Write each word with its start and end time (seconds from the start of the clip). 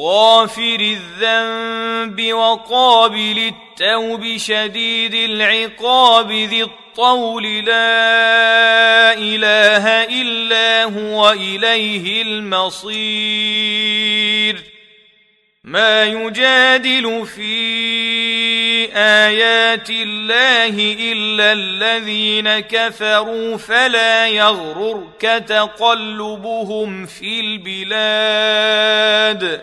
غافر 0.00 0.78
الذنب 0.80 2.32
وقابل 2.32 3.52
التوب 3.52 4.36
شديد 4.36 5.14
العقاب 5.14 6.32
ذي 6.32 6.62
الطول 6.62 7.44
لا 7.64 9.12
إله 9.12 10.04
إلا 10.04 10.84
هو 10.84 11.30
إليه 11.30 12.22
المصير. 12.22 13.52
ما 15.64 16.04
يجادل 16.04 17.26
في 17.26 17.52
آيات 18.96 19.90
الله 19.90 20.96
إلا 21.12 21.52
الذين 21.52 22.60
كفروا 22.60 23.56
فلا 23.56 24.28
يغررك 24.28 25.44
تقلبهم 25.48 27.06
في 27.06 27.40
البلاد. 28.20 29.62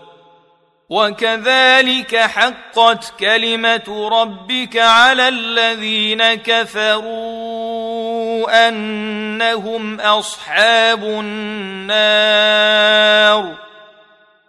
وكذلك 0.91 2.15
حقت 2.15 3.13
كلمة 3.19 4.09
ربك 4.11 4.77
على 4.77 5.27
الذين 5.27 6.33
كفروا 6.33 7.87
أنهم 8.67 9.99
أصحاب 10.01 11.03
النار. 11.03 12.11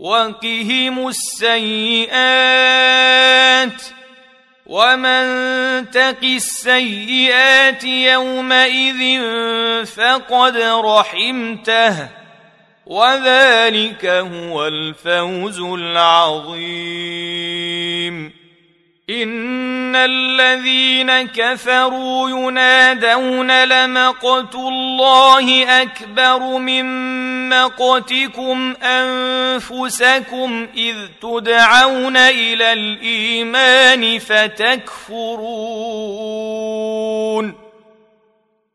وقهم 0.00 1.08
السيئات 1.08 2.12
ومن 4.66 5.90
تق 5.90 6.24
السيئات 6.24 7.84
يومئذ 7.84 9.20
فقد 9.86 10.56
رحمته 10.84 12.08
وذلك 12.86 14.06
هو 14.06 14.66
الفوز 14.66 15.60
العظيم 15.60 16.80
ان 19.10 19.96
الذين 19.96 21.22
كفروا 21.22 22.30
ينادون 22.30 23.64
لمقت 23.64 24.54
الله 24.54 25.82
اكبر 25.82 26.58
من 26.58 26.84
مقتكم 27.48 28.74
انفسكم 28.82 30.68
اذ 30.76 30.96
تدعون 31.22 32.16
إلى 32.16 32.72
الايمان 32.72 34.18
فتكفرون 34.18 35.30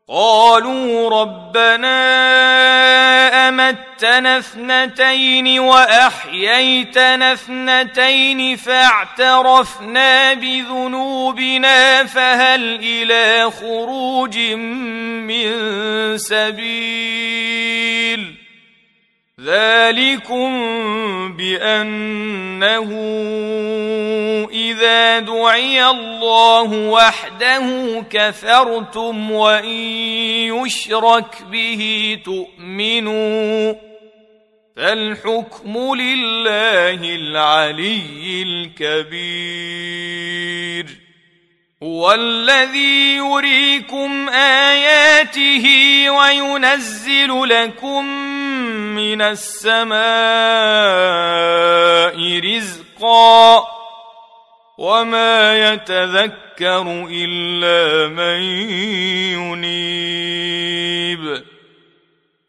قالوا 0.08 1.10
ربنا 1.20 1.98
أمتنا 3.48 4.38
اثنتين 4.38 5.58
وأحييتنا 5.58 7.32
اثنتين 7.32 8.56
فاعترفنا 8.56 10.34
بذنوبنا 10.34 12.04
فهل 12.04 12.74
إلى 12.82 13.50
خروج 13.50 14.38
من 14.38 15.48
سبيل 16.18 17.66
ذلكم 19.40 20.52
بانه 21.36 22.90
اذا 24.50 25.18
دعي 25.18 25.86
الله 25.86 26.88
وحده 26.88 27.66
كفرتم 28.10 29.30
وان 29.30 29.64
يشرك 30.64 31.42
به 31.50 32.18
تؤمنوا 32.24 33.74
فالحكم 34.76 35.94
لله 35.94 37.14
العلي 37.14 38.42
الكبير 38.42 39.86
هو 41.82 42.12
الذي 42.12 43.16
يريكم 43.16 44.28
اياته 44.28 45.66
وينزل 46.10 47.48
لكم 47.48 48.04
من 48.96 49.22
السماء 49.22 49.96
رزقا 52.40 53.66
وما 54.78 55.72
يتذكر 55.72 57.06
الا 57.10 58.08
من 58.08 58.42
ينيب 59.52 61.42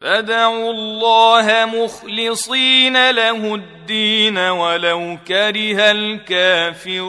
فدعوا 0.00 0.70
الله 0.70 1.66
مخلصين 1.66 3.10
له 3.10 3.54
الدين 3.54 4.38
ولو 4.38 5.18
كره 5.28 5.90
الكافرون 5.90 7.08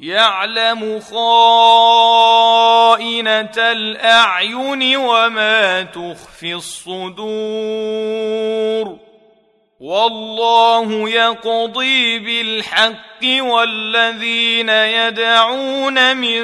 يعلم 0.00 1.00
خائنة 1.00 1.58
الأعين 3.58 4.96
وما 4.96 5.82
تخفي 5.82 6.54
الصدور. 6.54 7.26
والله 9.80 11.10
يقضي 11.10 12.18
بالحق 12.18 13.24
والذين 13.40 14.68
يدعون 14.68 16.16
من 16.16 16.42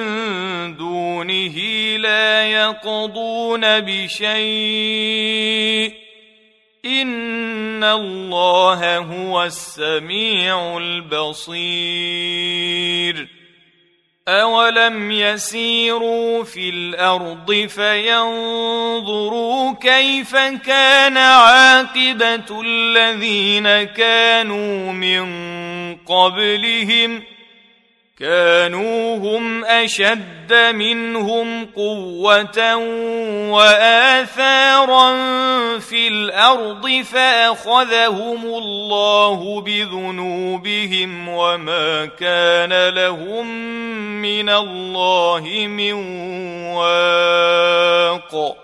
دونه 0.76 1.56
لا 1.96 2.46
يقضون 2.46 3.80
بشيء. 3.80 5.92
إن 6.84 7.84
الله 7.84 8.98
هو 8.98 9.42
السميع 9.42 10.78
البصير. 10.78 11.52
أولم 14.28 15.10
يسيروا 15.10 16.44
في 16.44 16.68
الأرض 16.68 17.52
فينظروا 17.74 18.94
كيف 19.74 20.36
كان 20.36 21.16
عاقبة 21.16 22.60
الذين 22.60 23.82
كانوا 23.82 24.92
من 24.92 25.26
قبلهم 25.96 27.20
ۖ 27.20 27.31
كانوا 28.22 29.16
هم 29.16 29.64
أشد 29.64 30.54
منهم 30.74 31.66
قوة 31.76 32.76
وآثارا 33.50 35.12
في 35.78 36.08
الأرض 36.08 37.02
فأخذهم 37.12 38.44
الله 38.44 39.60
بذنوبهم 39.60 41.28
وما 41.28 42.06
كان 42.06 42.88
لهم 42.88 43.46
من 44.22 44.48
الله 44.48 45.66
من 45.68 45.92
واق. 46.74 48.56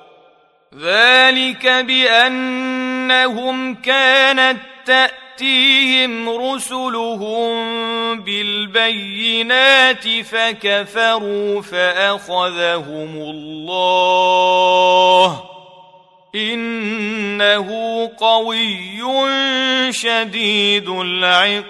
ذلك 0.81 1.67
بأنهم 1.67 2.95
كانت 3.75 4.59
تأتي 4.87 5.18
تاتيهم 5.39 6.29
رسلهم 6.29 8.21
بالبينات 8.21 10.05
فكفروا 10.25 11.63
فأخذهم 11.63 13.17
الله. 13.17 14.25
إنه 16.35 17.69
قوي 18.21 19.03
شديد 19.93 20.89
العقاب. 20.89 21.69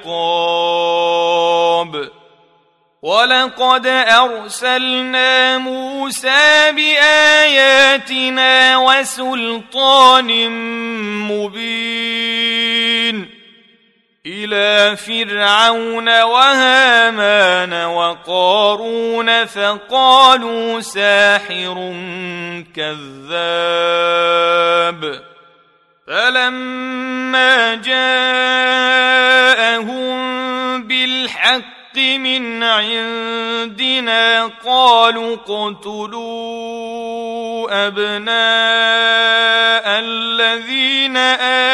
ولقد 3.02 3.86
ارسلنا 3.86 5.58
موسى 5.58 6.72
باياتنا 6.72 8.78
وسلطان 8.78 10.50
مبين. 11.28 12.57
إلى 14.28 14.96
فرعون 14.96 16.22
وهامان 16.22 17.84
وقارون 17.84 19.44
فقالوا 19.44 20.80
ساحر 20.80 21.94
كذاب 22.76 24.08
فلما 26.06 27.74
جاءهم 27.74 28.08
بالحق 30.82 31.96
من 31.96 32.62
عندنا 32.62 34.46
قالوا 34.64 35.36
اقتلوا 35.36 36.28
ابناء 37.86 39.37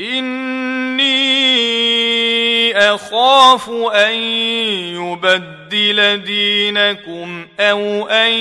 إني 0.00 1.44
أخاف 2.76 3.70
أن 3.94 4.14
يبدل 4.94 6.22
دينكم 6.24 7.46
أو 7.60 8.08
أن 8.08 8.32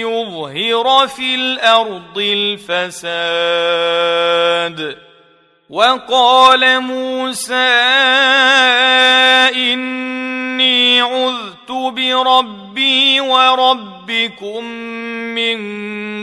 يظهر 0.00 1.08
في 1.08 1.34
الأرض 1.34 2.18
الفساد. 2.18 3.36
وقال 5.70 6.80
موسى 6.80 7.54
إني 9.54 11.00
عذت 11.00 11.55
بربي 11.72 13.20
وربكم 13.20 14.64
من 15.34 15.56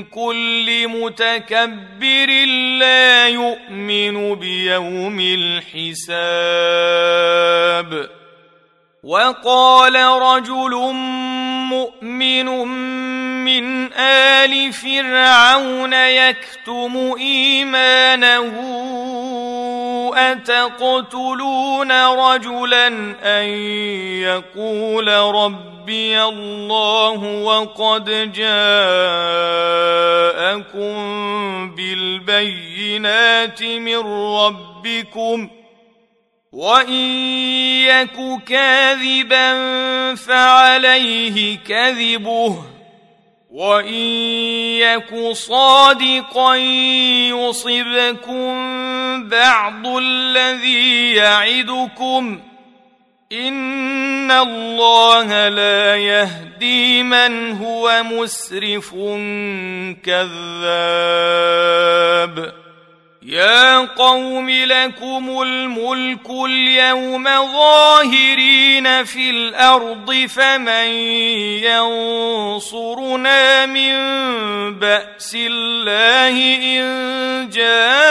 كل 0.03 0.87
متكبر 0.87 2.45
لا 2.79 3.27
يؤمن 3.27 4.35
بيوم 4.35 5.19
الحساب. 5.19 6.33
وقال 9.03 9.95
رجل 10.21 10.71
مؤمن 11.69 12.47
آل 13.97 14.73
فرعون 14.73 15.93
يكتم 15.93 17.15
إيمانه 17.19 18.53
أتقتلون 20.15 21.91
رجلا 21.91 22.87
أن 23.23 23.45
يقول 24.21 25.07
ربي 25.07 26.23
الله 26.23 27.43
وقد 27.43 28.31
جاءكم 28.33 28.55
بالبينات 31.75 33.63
من 33.63 33.97
ربكم 34.37 35.49
وإن 36.51 36.99
يك 37.89 38.43
كاذبا 38.45 39.55
فعليه 40.15 41.57
كذبه 41.57 42.63
وان 43.53 43.93
يك 44.81 45.31
صادقا 45.31 46.55
يصبكم 47.29 48.53
بعض 49.29 49.87
الذي 49.87 51.13
يعدكم 51.13 52.39
ان 53.31 54.31
الله 54.31 55.47
لا 55.47 55.95
يهدي 55.95 57.03
من 57.03 57.51
هو 57.51 58.03
مسرف 58.03 58.95
كذاب 60.03 61.82
قوم 63.85 64.49
لكم 64.49 65.41
الملك 65.41 66.29
اليوم 66.29 67.23
ظاهرين 67.53 69.03
في 69.03 69.29
الأرض 69.29 70.25
فمن 70.29 70.85
ينصرنا 71.63 73.65
من 73.65 73.93
بأس 74.79 75.35
الله 75.39 76.57
إن 76.79 77.49
جاءنا؟ 77.49 78.03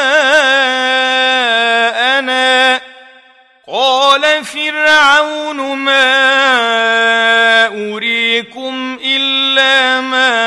قال 3.68 4.44
فرعون 4.44 5.78
ما 5.78 6.12
أريكم 7.66 8.98
إلا 9.04 10.00
ما 10.00 10.42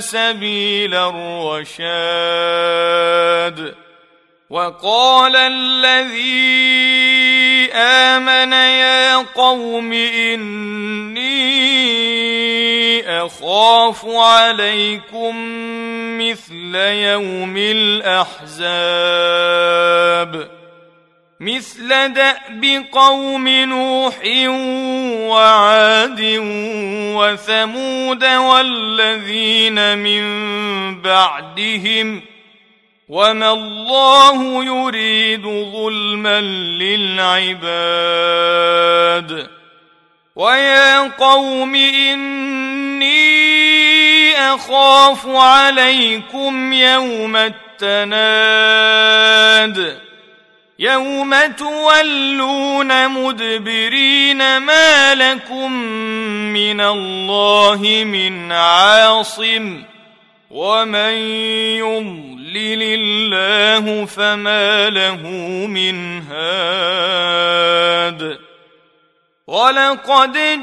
سبيل 0.00 0.94
الرشاد 0.94 2.36
وقال 4.50 5.36
الذي 5.36 6.56
آمن 7.72 8.52
يا 8.52 9.16
قوم 9.16 9.92
إني 9.92 11.26
أخاف 13.26 14.06
عليكم 14.06 15.36
مثل 16.18 16.74
يوم 16.74 17.56
الأحزاب 17.56 18.96
مثل 21.40 21.88
دأب 22.12 22.84
قوم 22.92 23.48
نوح 23.48 24.18
وعاد 25.30 26.20
وثمود 27.32 28.24
والذين 28.24 29.98
من 29.98 30.22
بعدهم 31.02 32.22
وما 33.08 33.52
الله 33.52 34.64
يريد 34.64 35.42
ظلما 35.72 36.40
للعباد 36.80 38.06
ويا 40.36 40.98
قوم 41.08 41.74
إني 41.74 43.16
أخاف 44.38 45.26
عليكم 45.26 46.72
يوم 46.72 47.36
التناد 47.36 48.46
يوم 50.78 51.34
تولون 51.46 53.08
مدبرين 53.08 54.56
ما 54.56 55.14
لكم 55.14 55.72
من 56.52 56.80
الله 56.80 58.04
من 58.04 58.52
عاصم 58.52 59.82
ومن 60.50 61.12
يضلل 61.80 62.82
الله 62.82 64.04
فما 64.04 64.90
له 64.90 65.22
من 65.66 66.22
هاد 66.22 67.56
ولقد 69.46 70.62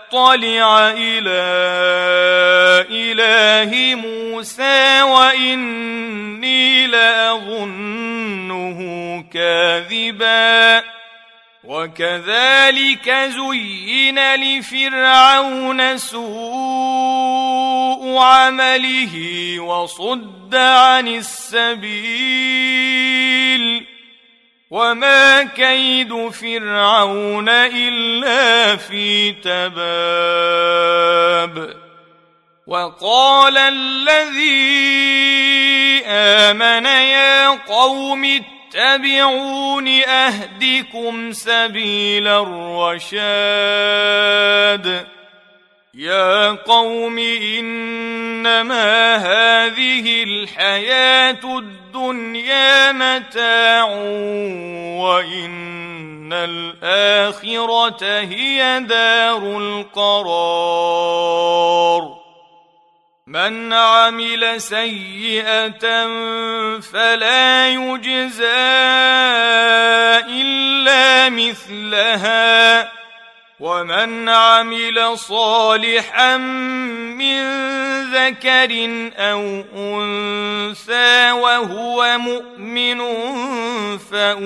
إلى 0.91 1.41
إله 2.91 3.95
موسى 3.95 5.01
وإني 5.01 6.87
لأظنه 6.87 8.79
كاذبا. 9.33 10.83
وكذلك 11.63 13.09
زين 13.09 14.35
لفرعون 14.35 15.97
سوء 15.97 16.31
عمله 18.17 19.15
وصد 19.59 20.55
عن 20.55 21.07
السبيل. 21.07 21.91
وما 24.71 25.43
كيد 25.43 26.29
فرعون 26.29 27.49
الا 27.49 28.75
في 28.75 29.31
تباب 29.31 29.81
وقال 32.67 33.57
الذي 33.57 34.51
امن 36.05 36.85
يا 36.85 37.47
قوم 37.49 38.25
اتبعون 38.25 39.87
اهدكم 39.87 41.31
سبيل 41.31 42.27
الرشاد 42.27 43.51
يا 45.93 46.51
قوم 46.51 47.19
انما 47.19 49.15
هذه 49.15 50.23
الحياة 50.23 51.39
الدنيا 51.43 51.80
متاع 52.91 53.85
وإن 55.01 56.33
الآخرة 56.33 58.19
هي 58.19 58.79
دار 58.79 59.57
القرار. 59.57 61.01
من 63.27 63.73
عمل 63.73 64.61
سيئة 64.61 66.07
فلا 66.79 67.69
يجزى 67.69 68.45
إلا 70.29 71.29
مثلها. 71.29 73.00
ومن 73.61 74.29
عمل 74.29 75.17
صالحا 75.17 76.37
من 77.17 77.41
ذكر 78.11 78.71
أو 79.17 79.63
أنثى 79.75 81.31
وهو 81.31 82.17
مؤمن 82.17 82.99
فأولئك 83.97 84.43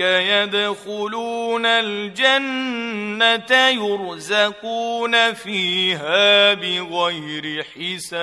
يدخلون 0.00 1.66
الجنة 1.66 3.52
يرزقون 3.68 5.34
فيها 5.34 6.54
بغير 6.54 7.66
حساب. 7.74 8.18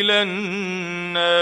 إلى 0.00 0.22
النار 0.22 1.34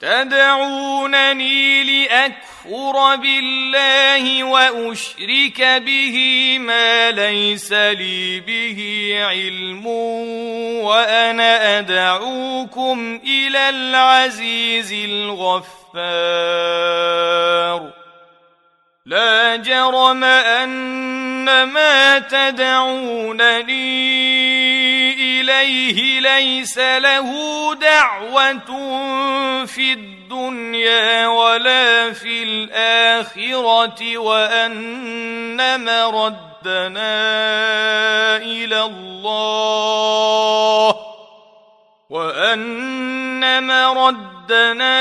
تدعونني 0.00 1.84
لاكفر 1.84 3.16
بالله 3.16 4.44
واشرك 4.44 5.62
به 5.62 6.56
ما 6.60 7.10
ليس 7.10 7.72
لي 7.72 8.40
به 8.40 9.10
علم 9.20 9.86
وأنا 9.86 11.78
ادعوكم 11.78 13.20
إلى 13.24 13.68
العزيز 13.68 14.92
الغفار 14.92 15.66
لا 19.06 19.56
جرم 19.56 20.24
أن 20.24 21.62
ما 21.62 22.18
تدعونني 22.18 23.70
إليه 25.40 26.20
ليس 26.20 26.78
له 26.78 27.30
دعوة 27.74 28.58
في 29.66 29.92
الدنيا 29.92 31.26
ولا 31.26 32.12
في 32.12 32.42
الآخرة 32.42 34.18
وأن 34.18 35.84
مردنا 35.84 37.16
إلى 38.36 38.82
الله 38.82 40.96
وأن 42.10 43.66
مردنا 43.66 44.96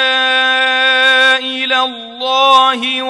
إلى 1.37 1.79
الله 1.79 3.01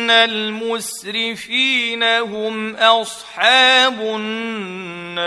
وان 0.00 0.10
المسرفين 0.10 2.02
هم 2.02 2.76
اصحاب 2.76 4.00
النار 4.00 5.26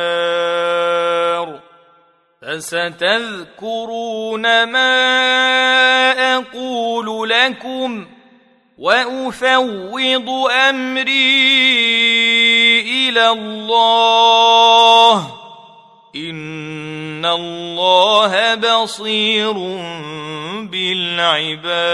فستذكرون 2.42 3.84
ما 4.64 4.94
أقول 6.36 7.30
لكم 7.30 8.08
وافوض 8.78 10.30
امري 10.52 11.52
إلى 12.82 13.30
الله 13.30 15.18
ان 16.16 17.26
الله 17.26 18.56
بصير 18.56 19.54
بالعباد 20.72 21.94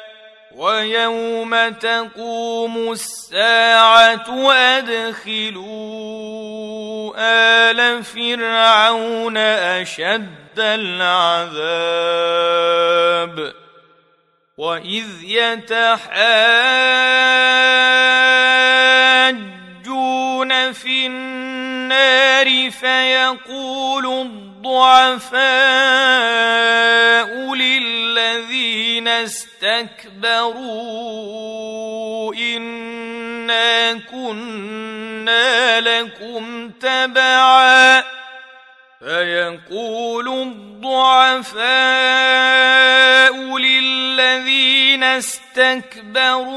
ويوم 0.55 1.69
تقوم 1.69 2.91
الساعة 2.91 4.51
أدخلوا 4.51 6.01
آل 7.17 8.03
فرعون 8.03 9.37
أشد 9.37 10.59
العذاب 10.59 11.91
وإذ 14.57 15.07
يتحاجون 15.23 15.91
في 20.73 21.07
النار 21.07 22.71
فيقول 22.71 24.05
الضعفاء 24.05 25.41
استكبروا 30.61 32.35
إنا 32.35 33.93
كنا 33.93 35.81
لكم 35.81 36.69
تبعا 36.69 38.03
فيقول 38.99 40.27
الضعفاء 40.29 41.61
للذين 43.57 45.03
استكبروا 45.03 46.51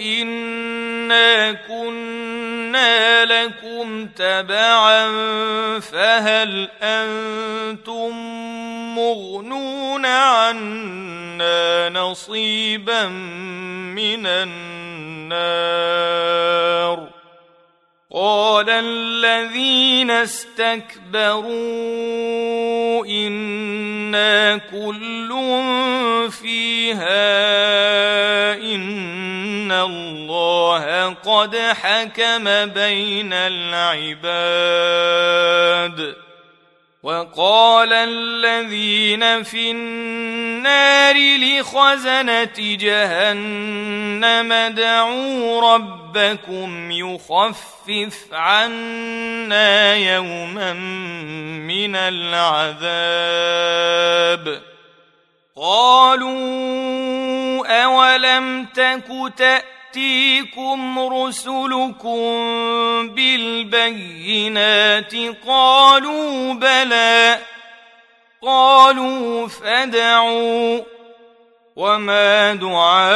إنا 0.00 1.52
كنا 1.52 3.24
لكم 3.24 4.06
تبعا 4.06 5.08
فهل 5.80 6.68
أنتم 6.82 8.38
مغنون 8.98 10.06
عنا 10.06 11.88
نصيبا 11.88 13.06
من 13.94 14.26
النار. 14.26 15.68
قال 18.12 18.70
الذين 18.70 20.10
استكبروا 20.10 21.46
إنا 23.06 24.56
كل 24.56 25.28
فيها 26.30 27.24
إن 28.54 29.72
الله 29.72 31.14
قد 31.14 31.56
حكم 31.56 32.44
بين 32.66 33.32
العباد. 33.32 34.68
وقال 37.08 37.92
الذين 37.92 39.42
في 39.42 39.70
النار 39.70 41.16
لخزنة 41.16 42.58
جهنم 42.58 44.52
ادعوا 44.52 45.60
ربكم 45.74 46.90
يخفف 46.90 48.18
عنا 48.32 49.94
يوما 49.94 50.72
من 50.72 51.96
العذاب. 51.96 53.02
قالوا 55.56 56.28
أولم 57.84 58.64
تك 58.74 59.32
تأتي 59.36 59.77
تاتيكم 59.92 60.98
رسلكم 60.98 62.18
بالبينات 63.14 65.14
قالوا 65.46 66.54
بلى 66.54 67.38
قالوا 68.42 69.48
فدعوا 69.48 70.80
وما 71.76 72.54
دعاء 72.54 73.08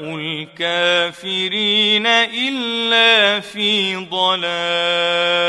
الكافرين 0.00 2.06
إلا 2.06 3.40
في 3.40 3.96
ضلال. 3.96 5.39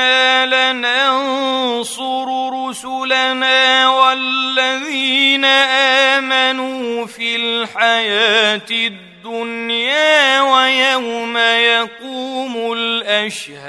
أنا 0.00 0.72
لننصر 0.72 2.26
رسلنا 2.68 3.88
والذين 3.88 5.44
امنوا 5.44 7.06
في 7.06 7.36
الحياة 7.36 8.66
الدنيا 8.70 10.40
ويوم 10.40 11.36
يقوم 11.36 12.72
الاشهاد 12.72 13.66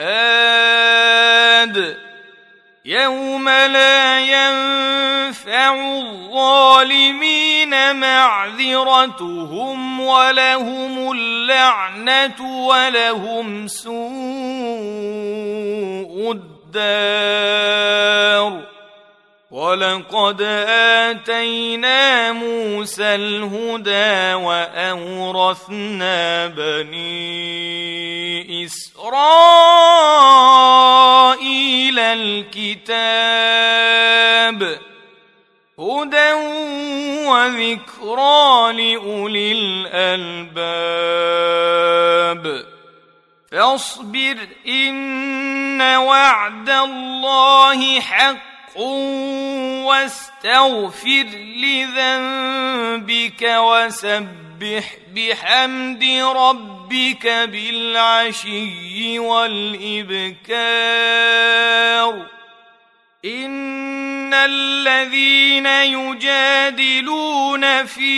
يوم 2.85 3.49
لا 3.49 4.19
ينفع 4.19 5.75
الظالمين 5.75 7.56
معذرتهم 7.93 9.99
ولهم 9.99 11.11
اللعنة 11.11 12.67
ولهم 12.67 13.67
سوء 13.67 13.97
الدار. 16.31 17.57
ولقد 19.51 20.41
آتينا 20.69 22.31
موسى 22.31 23.03
الهدى 23.03 24.33
وأورثنا 24.45 26.47
بني 26.47 28.07
إسرائيل 28.65 29.07
الكتاب 31.99 33.57
هدى 35.79 36.33
وذكرى 37.27 38.73
لأولي 38.73 39.51
الألباب. 39.51 40.77
فاصبر 43.51 44.37
إن 44.67 45.81
وعد 45.81 46.69
الله 46.69 47.99
حق 47.99 48.77
واستغفر 49.87 51.25
لذنبك 51.57 53.41
وسبح 53.41 54.97
بحمد 55.15 56.03
ربك 56.35 57.27
بالعشي 57.27 59.19
والإبكار. 59.19 60.37
ان 63.25 64.33
الذين 64.33 65.65
يجادلون 65.65 67.25
في 67.85 68.17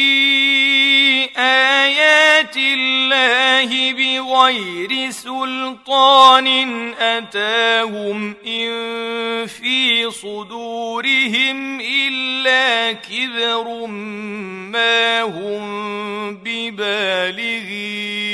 ايات 1.37 2.57
الله 2.57 3.93
بغير 3.93 5.11
سلطان 5.11 6.47
اتاهم 6.93 8.35
ان 8.47 9.47
في 9.47 10.11
صدورهم 10.11 11.81
الا 11.81 12.91
كبر 12.91 13.85
ما 13.85 15.21
هم 15.21 16.35
ببالغيه 16.35 18.29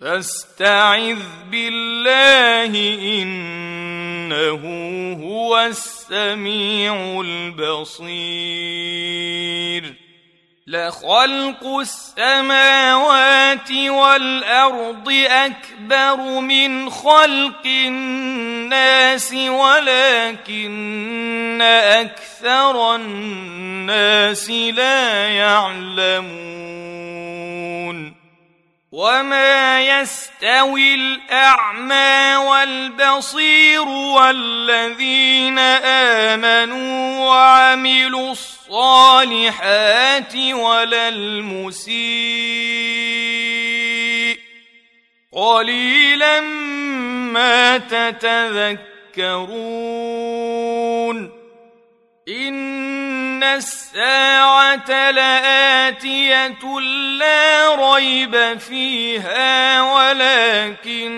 فاستعذ 0.00 1.18
بالله 1.50 2.72
إنه 4.32 5.12
هو 5.24 5.58
السميع 5.58 7.20
البصير. 7.20 8.10
لخلق 10.66 11.66
السماوات 11.80 13.70
والأرض 13.72 15.12
أكبر 15.30 16.40
من 16.40 16.90
خلق 16.90 17.66
الناس 17.66 19.34
ولكن 19.34 20.70
أكثر 21.62 22.94
الناس 22.94 24.50
لا 24.50 25.28
يعلمون. 25.28 26.60
وما 28.92 29.82
يستوي 29.82 30.94
الاعمى 30.94 32.36
والبصير 32.36 33.88
والذين 33.88 35.58
امنوا 35.58 37.26
وعملوا 37.26 38.32
الصالحات 38.32 40.36
ولا 40.36 41.08
المسيء 41.08 42.00
قليلا 45.32 46.40
ما 47.30 47.78
تتذكرون 47.78 48.80
ان 52.30 53.42
الساعة 53.42 55.10
لاتيه 55.10 56.58
لا 57.18 57.74
ريب 57.94 58.58
فيها 58.58 59.82
ولكن 59.82 61.10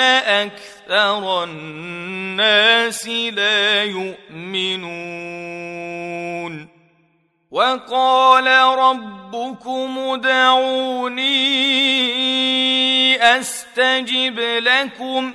أكثر 0.00 1.44
الناس 1.44 3.08
لا 3.08 3.84
يؤمنون 3.84 5.08
وقال 7.50 8.46
ربكم 8.78 9.98
ادعوني 9.98 11.28
استجب 13.22 14.40
لكم 14.40 15.34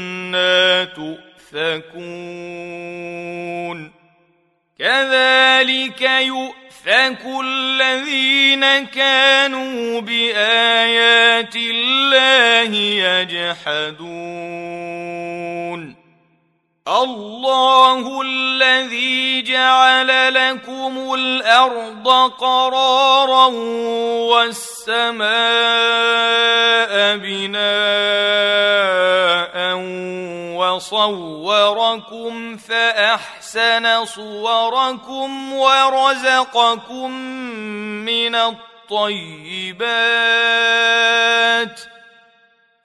تؤفكون 1.51 1.91
كذلك 4.79 6.01
يؤفك 6.01 7.25
الذين 7.43 8.85
كانوا 8.85 10.01
بآيات 10.01 11.55
الله 11.55 12.75
يجحدون. 13.55 14.31
الله 16.87 18.21
الذي 18.21 19.41
جعل 19.41 20.33
لكم 20.33 21.13
الأرض 21.13 22.07
قرارا 22.31 23.45
والسماء 24.31 25.31
بناء 27.17 28.50
وصوركم 30.81 32.57
فأحسن 32.57 34.05
صوركم 34.05 35.53
ورزقكم 35.53 37.11
من 38.05 38.35
الطيبات. 38.35 38.61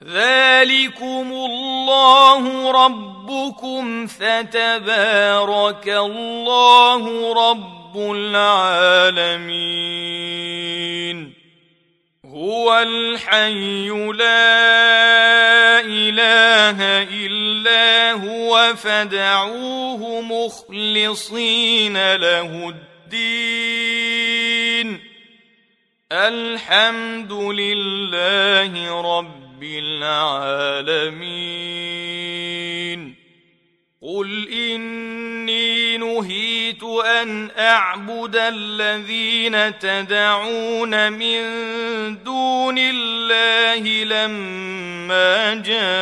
ذلكم 0.03 1.31
الله 1.31 2.71
ربكم 2.71 4.07
فتبارك 4.07 5.87
الله 5.89 7.33
رب 7.33 7.97
العالمين. 7.97 9.47
هو 12.37 12.79
الحي 12.79 13.89
لا 14.13 15.79
إله 15.81 16.77
إلا 17.25 18.11
هو 18.11 18.75
فدعوه 18.75 20.21
مخلصين 20.21 22.15
له 22.15 22.73
الدين. 23.13 24.99
الحمد 26.11 27.31
لله 27.33 29.01
رب 29.01 29.47
رب 29.57 29.63
العالمين. 29.63 31.07
قل 34.07 34.49
اني 34.49 35.97
نهيت 35.97 36.83
ان 36.83 37.51
اعبد 37.59 38.35
الذين 38.35 39.79
تدعون 39.79 41.11
من 41.11 41.43
دون 42.23 42.75
الله 42.77 44.03
لما 44.03 45.53
جاءني 45.53 46.01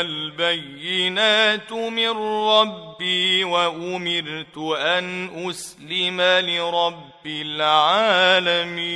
البينات 0.00 1.72
من 1.72 2.10
ربي 2.48 3.44
وامرت 3.44 4.58
ان 4.78 5.30
اسلم 5.50 6.20
لرب 6.20 7.26
العالمين 7.26 8.86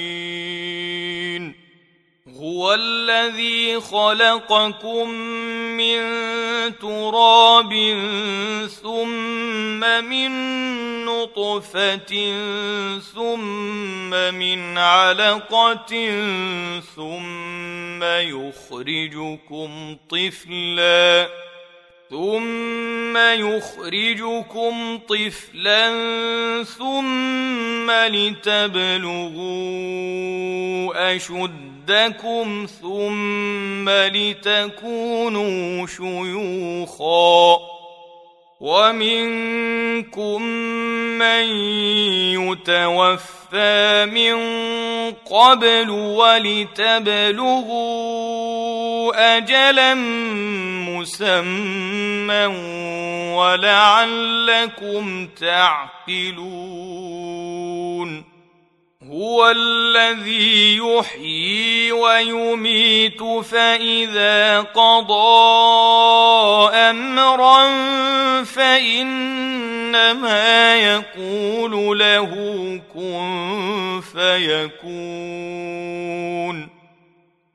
هو 2.41 2.75
الذي 2.75 3.81
خلقكم 3.81 5.11
من 5.77 6.20
تراب 6.81 7.73
ثم 8.83 9.81
من 10.05 10.31
نطفة 11.05 12.13
ثم 13.15 14.11
من 14.35 14.79
علقة 14.79 15.93
ثم 16.97 18.03
يخرجكم 18.05 19.97
طفلاً 20.11 21.51
ثم 22.11 23.17
يخرجكم 23.17 24.99
طفلا 25.09 25.93
ثم 26.65 27.91
لتبلغوا 27.91 29.31
اشدكم 31.89 32.67
ثم 32.81 33.89
لتكونوا 33.89 35.87
شيوخا 35.87 37.59
ومنكم 38.61 40.43
من 41.19 41.45
يتوفى 42.37 44.07
من 44.13 44.37
قبل 45.13 45.91
ولتبلغوا 45.91 47.37
اجلا 49.37 49.95
مسمى 50.85 52.47
ولعلكم 53.37 55.27
تعقلون 55.27 56.51
هو 59.13 59.51
الذي 59.51 60.77
يحيي 60.77 61.93
ويميت 61.93 63.23
فإذا 63.23 64.61
قضى 64.61 65.15
أمرا 66.75 67.75
فإنما 68.45 69.97
يقول 70.77 71.10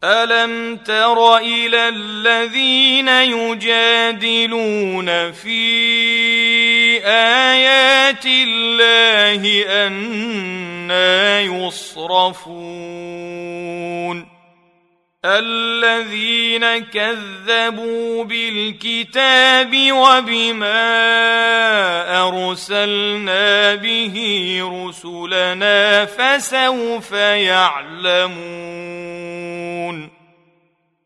ألم 0.06 0.78
تر 0.78 1.38
إلى 1.38 1.90
الذين 1.90 3.08
يجادلون 3.08 4.66
في 5.32 5.66
آيات 7.06 8.26
الله 8.26 9.66
أنا 9.88 11.42
يصرفون 11.42 12.66
الذين 15.26 16.78
كذبوا 16.78 18.24
بالكتاب 18.24 19.92
وبما 19.92 20.86
أرسلنا 22.28 23.76
به 23.76 24.60
رسلنا 24.64 26.06
فسوف 26.06 27.12
يعلمون 27.12 28.86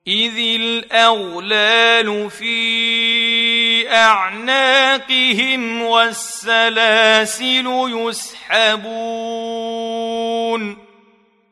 إذ 0.08 0.38
الأغلال 0.38 2.29
في 2.29 3.89
أعناقهم 3.91 5.82
والسلاسل 5.82 7.65
يسحبون 7.89 9.29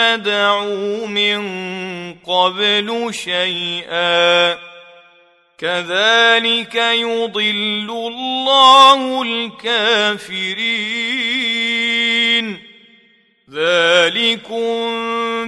ندعو 0.00 1.06
من 1.06 1.40
قبل 2.14 3.08
شيئا. 3.10 4.54
كذلك 5.58 6.74
يضل 6.74 7.90
الله 7.90 9.22
الكافرين. 9.22 11.10
ذلكم 13.52 14.88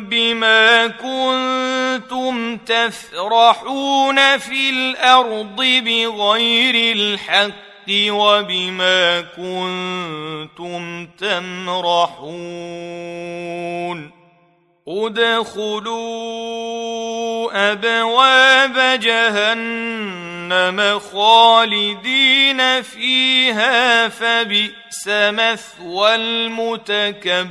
بما 0.00 0.86
كنتم 0.86 2.56
تفرحون 2.56 4.38
في 4.38 4.70
الأرض 4.70 5.56
بغير 5.56 6.96
الحق 6.96 7.52
وبما 7.90 9.20
كنتم 9.20 11.06
تمرحون. 11.06 12.32
ادخلوا 14.88 16.12
أبواب 17.72 19.00
جهنم 19.00 20.98
خالدين 20.98 22.82
فيها 22.82 24.08
فبئس 24.08 25.08
مثوى 25.08 26.14
المتكبرين. 26.14 27.42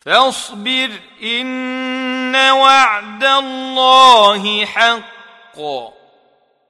فاصبر 0.00 0.90
إن 1.22 2.36
وعد 2.36 3.24
الله 3.24 4.64
حق. 4.64 5.95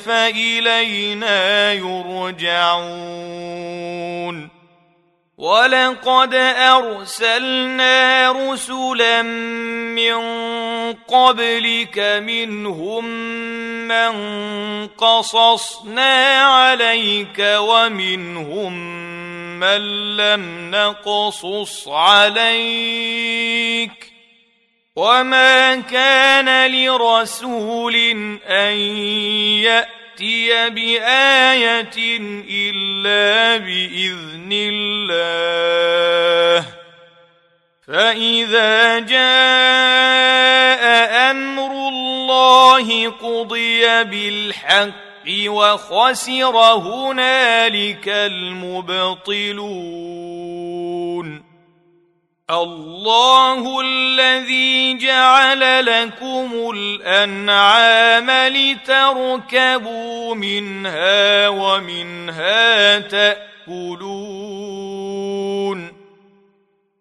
فإلينا 0.05 1.73
يرجعون 1.73 2.95
ولقد 5.37 6.33
ارسلنا 6.55 8.31
رسلا 8.31 9.21
من 9.91 10.15
قبلك 10.93 11.99
منهم 11.99 13.05
من 13.87 14.13
قصصنا 14.87 16.41
عليك 16.41 17.39
ومنهم 17.39 18.73
من 19.59 19.81
لم 20.17 20.71
نقصص 20.71 21.87
عليك 21.87 23.35
وما 24.95 25.75
كان 25.75 26.71
لرسول 26.71 27.95
ان 28.47 28.73
ياتي 29.63 30.04
يأتي 30.21 30.69
بآية 30.69 32.19
إلا 32.49 33.57
بإذن 33.57 34.49
الله. 34.51 36.65
فإذا 37.87 38.99
جاء 38.99 40.83
أمر 41.31 41.87
الله 41.87 43.09
قضي 43.09 44.03
بالحق 44.03 44.93
وخسر 45.47 46.57
هنالك 46.57 48.09
المبطلون. 48.09 49.65
الله 52.49 53.81
الذي 53.81 54.97
جعل 54.97 55.85
لكم 55.85 56.71
الأنعام 56.75 58.53
لتركبوا 58.53 60.35
منها 60.35 61.47
ومنها 61.47 62.99
تأكلون. 62.99 64.84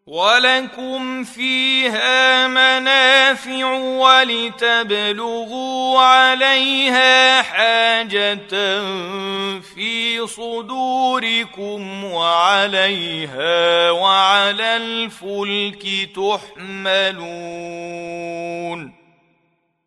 ولكم 0.06 1.24
فيها 1.24 2.48
منافع 2.48 3.72
ولتبلغوا 4.12 5.60
عليها 6.00 7.42
حاجة 7.42 8.34
في 9.60 10.26
صدوركم 10.26 12.04
وعليها 12.04 13.90
وعلى 13.90 14.76
الفلك 14.76 16.10
تحملون 16.16 17.34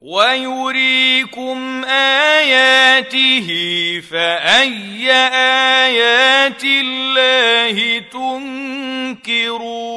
ويريكم 0.02 1.86
اياته 1.86 3.48
فاي 4.12 5.12
ايات 5.12 6.64
الله 6.64 8.00
تنكرون 8.00 9.97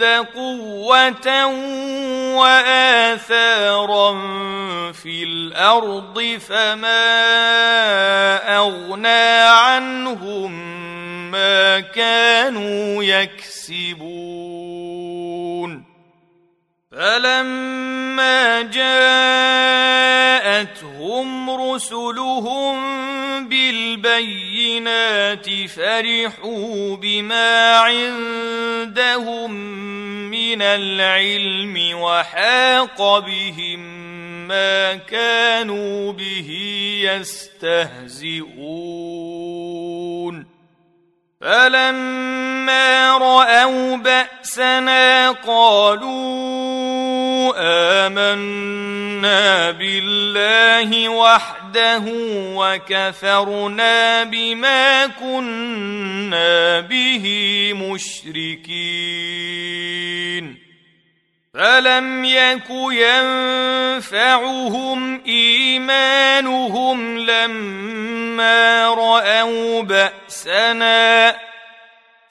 واشد 0.00 0.26
قوة 0.34 1.46
وآثارا 2.36 4.12
في 4.92 5.24
الأرض 5.24 6.38
فما 6.48 6.96
أغنى 8.56 9.38
عنهم 9.40 10.52
ما 11.30 11.80
كانوا 11.80 13.04
يكسبون. 13.04 14.24
فلما 16.92 18.62
جاءتهم 18.62 19.10
رسلهم 21.50 23.04
بالبينات 23.48 25.46
فرحوا 25.76 26.96
بما 26.96 27.76
عندهم 27.76 29.54
من 30.54 30.62
العلم 30.62 31.98
وحاق 32.00 33.18
بهم 33.18 33.80
ما 34.48 34.94
كانوا 34.94 36.12
به 36.12 36.50
يستهزئون 37.02 38.44
فلما 41.40 43.18
راوا 43.18 43.96
باسنا 43.96 45.30
قالوا 45.30 47.03
آمنا 47.56 49.70
بالله 49.70 51.08
وحده 51.08 52.02
وكفرنا 52.56 54.24
بما 54.24 55.06
كنا 55.06 56.80
به 56.80 57.24
مشركين. 57.76 59.04
فلم 61.54 62.24
يك 62.24 62.70
ينفعهم 64.00 65.20
إيمانهم 65.26 67.18
لما 67.18 68.88
رأوا 68.88 69.82
بأسنا. 69.82 71.36